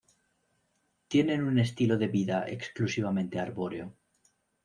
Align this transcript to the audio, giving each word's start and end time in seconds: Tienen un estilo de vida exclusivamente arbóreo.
Tienen 1.09 1.43
un 1.43 1.59
estilo 1.59 1.95
de 1.95 2.07
vida 2.07 2.47
exclusivamente 2.47 3.39
arbóreo. 3.39 3.95